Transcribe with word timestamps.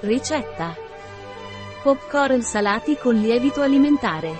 Ricetta. 0.00 0.76
Popcorn 1.82 2.42
salati 2.42 2.98
con 2.98 3.14
lievito 3.14 3.62
alimentare. 3.62 4.30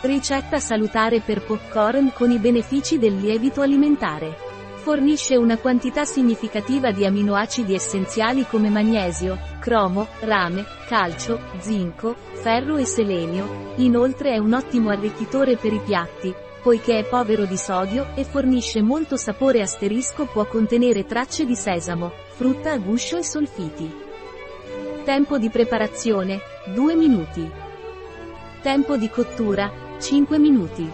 Ricetta 0.00 0.58
salutare 0.58 1.20
per 1.20 1.44
popcorn 1.44 2.12
con 2.12 2.32
i 2.32 2.38
benefici 2.38 2.98
del 2.98 3.16
lievito 3.16 3.60
alimentare. 3.60 4.36
Fornisce 4.74 5.36
una 5.36 5.58
quantità 5.58 6.04
significativa 6.04 6.90
di 6.90 7.06
aminoacidi 7.06 7.72
essenziali 7.72 8.46
come 8.46 8.68
magnesio, 8.68 9.38
cromo, 9.60 10.08
rame, 10.20 10.64
calcio, 10.88 11.38
zinco, 11.60 12.16
ferro 12.32 12.78
e 12.78 12.84
selenio. 12.84 13.74
Inoltre 13.76 14.32
è 14.32 14.38
un 14.38 14.54
ottimo 14.54 14.90
arricchitore 14.90 15.56
per 15.56 15.72
i 15.72 15.80
piatti, 15.80 16.34
poiché 16.60 16.98
è 16.98 17.04
povero 17.04 17.44
di 17.44 17.56
sodio 17.56 18.08
e 18.16 18.24
fornisce 18.24 18.82
molto 18.82 19.16
sapore 19.16 19.62
asterisco 19.62 20.24
può 20.24 20.46
contenere 20.46 21.06
tracce 21.06 21.46
di 21.46 21.54
sesamo, 21.54 22.10
frutta 22.34 22.72
a 22.72 22.78
guscio 22.78 23.18
e 23.18 23.22
solfiti. 23.22 24.06
Tempo 25.08 25.38
di 25.38 25.48
preparazione, 25.48 26.38
2 26.74 26.94
minuti. 26.94 27.50
Tempo 28.60 28.98
di 28.98 29.08
cottura, 29.08 29.72
5 29.98 30.38
minuti. 30.38 30.86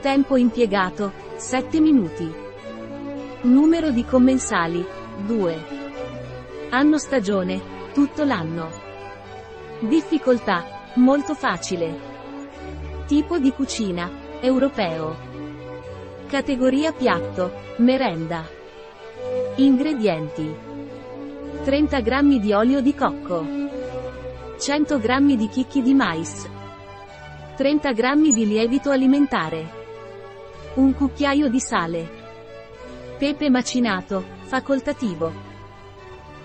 Tempo 0.00 0.38
impiegato, 0.38 1.12
7 1.36 1.80
minuti. 1.80 2.32
Numero 3.42 3.90
di 3.90 4.06
commensali, 4.06 4.82
2. 5.26 5.64
Anno 6.70 6.96
stagione, 6.96 7.60
tutto 7.92 8.24
l'anno. 8.24 8.70
Difficoltà, 9.80 10.64
molto 10.94 11.34
facile. 11.34 11.94
Tipo 13.04 13.36
di 13.38 13.52
cucina, 13.52 14.10
europeo. 14.40 15.14
Categoria 16.26 16.90
piatto, 16.92 17.52
merenda. 17.76 18.48
Ingredienti. 19.56 20.72
30 21.64 22.00
g 22.02 22.40
di 22.40 22.52
olio 22.52 22.82
di 22.82 22.94
cocco. 22.94 23.42
100 24.58 24.98
g 24.98 25.34
di 25.34 25.48
chicchi 25.48 25.80
di 25.80 25.94
mais. 25.94 26.46
30 27.56 27.92
g 27.92 28.34
di 28.34 28.46
lievito 28.46 28.90
alimentare. 28.90 29.72
Un 30.74 30.92
cucchiaio 30.94 31.48
di 31.48 31.60
sale. 31.60 32.10
Pepe 33.16 33.48
macinato, 33.48 34.22
facoltativo. 34.42 35.32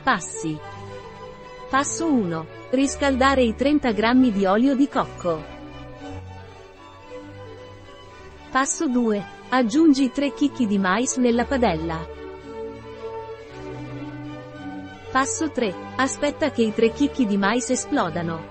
Passi. 0.03 0.58
Passo 1.70 2.09
1. 2.09 2.45
Riscaldare 2.70 3.42
i 3.42 3.53
30 3.56 3.92
g 3.92 4.31
di 4.31 4.45
olio 4.45 4.73
di 4.73 4.88
cocco. 4.88 5.44
Passo 8.50 8.88
2. 8.88 9.25
Aggiungi 9.50 10.12
3 10.12 10.34
chicchi 10.34 10.66
di 10.66 10.78
mais 10.78 11.17
nella 11.17 11.44
padella. 11.44 12.17
Passo 15.12 15.50
3. 15.50 15.74
Aspetta 15.96 16.52
che 16.52 16.62
i 16.62 16.72
tre 16.72 16.92
chicchi 16.92 17.26
di 17.26 17.36
mais 17.36 17.72
esplodano. 17.72 18.46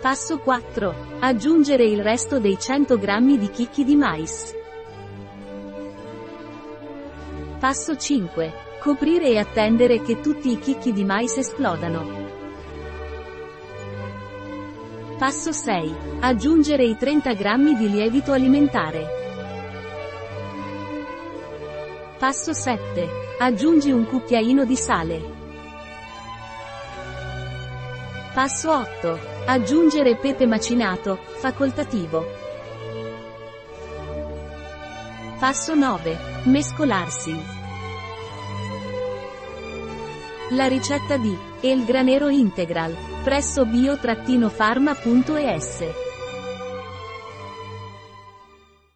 Passo 0.00 0.38
4. 0.38 0.94
Aggiungere 1.18 1.84
il 1.84 2.00
resto 2.00 2.38
dei 2.38 2.56
100 2.56 2.96
g 2.96 3.36
di 3.36 3.50
chicchi 3.50 3.82
di 3.82 3.96
mais. 3.96 4.54
Passo 7.58 7.96
5. 7.96 8.52
Coprire 8.78 9.28
e 9.30 9.38
attendere 9.38 10.02
che 10.02 10.20
tutti 10.20 10.52
i 10.52 10.60
chicchi 10.60 10.92
di 10.92 11.04
mais 11.04 11.36
esplodano. 11.36 12.06
Passo 15.18 15.50
6. 15.50 15.94
Aggiungere 16.20 16.84
i 16.84 16.96
30 16.96 17.32
g 17.32 17.76
di 17.76 17.90
lievito 17.90 18.30
alimentare. 18.30 19.17
Passo 22.18 22.52
7. 22.52 23.08
Aggiungi 23.38 23.90
un 23.92 24.04
cucchiaino 24.04 24.64
di 24.64 24.74
sale. 24.74 25.22
Passo 28.34 28.72
8. 28.72 29.18
Aggiungere 29.46 30.16
pepe 30.16 30.44
macinato, 30.44 31.16
facoltativo. 31.38 32.26
Passo 35.38 35.76
9. 35.76 36.18
Mescolarsi. 36.46 37.40
La 40.50 40.66
ricetta 40.66 41.16
di 41.18 41.38
El 41.60 41.84
Granero 41.84 42.28
Integral 42.28 42.96
presso 43.22 43.64
bio-pharma.es 43.64 46.07